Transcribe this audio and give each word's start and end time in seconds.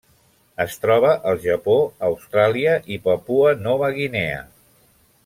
Es 0.63 0.77
troba 0.85 1.11
al 1.31 1.37
Japó, 1.43 1.75
Austràlia 2.09 2.73
i 2.97 3.01
Papua 3.09 3.53
Nova 3.69 3.91
Guinea. 3.99 4.41